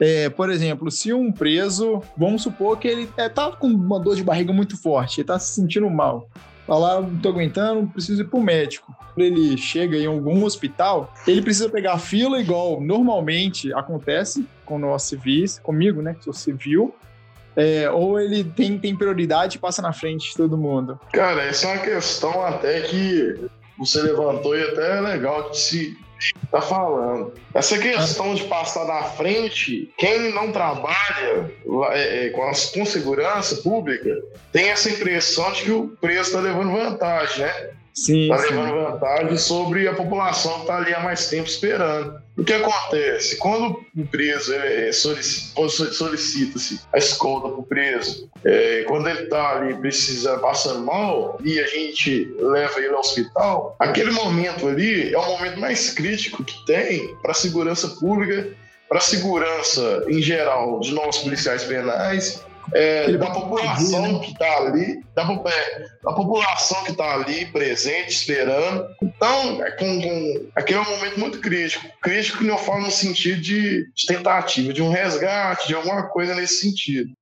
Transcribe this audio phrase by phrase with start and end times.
[0.00, 4.16] É, por exemplo, se um preso, vamos supor que ele é, tá com uma dor
[4.16, 6.26] de barriga muito forte, ele tá se sentindo mal.
[6.66, 8.94] Falar, tá não tô aguentando, preciso ir pro médico.
[9.16, 15.58] Ele chega em algum hospital, ele precisa pegar fila igual normalmente acontece com nós civis,
[15.58, 16.94] comigo, né, que sou civil,
[17.56, 20.98] é, ou ele tem, tem prioridade e passa na frente de todo mundo?
[21.12, 23.50] Cara, essa é uma questão até que
[23.80, 25.98] você levantou e até é legal de se
[26.50, 27.32] tá falando.
[27.54, 31.50] Essa questão de passar na frente, quem não trabalha
[31.92, 36.72] é, é, com, com segurança pública tem essa impressão de que o preço está levando
[36.72, 37.70] vantagem, né?
[37.94, 38.30] Sim.
[38.32, 42.20] Está levando vantagem sobre a população que está ali há mais tempo esperando.
[42.36, 43.36] O que acontece?
[43.36, 49.74] Quando o preso é, solicita-se a escolta para o preso, é, quando ele está ali
[49.76, 55.26] precisando, passando mal, e a gente leva ele ao hospital, aquele momento ali é o
[55.26, 58.48] momento mais crítico que tem para a segurança pública,
[58.88, 62.42] para a segurança em geral de nossos policiais penais
[62.74, 64.18] é, da população né?
[64.20, 68.86] que está ali, da, é, da, população que está ali presente, esperando.
[69.02, 71.86] Então, é com, com, aquele é um momento muito crítico.
[72.00, 76.34] Crítico que eu falo no sentido de, de, tentativa, de um resgate, de alguma coisa
[76.34, 77.12] nesse sentido.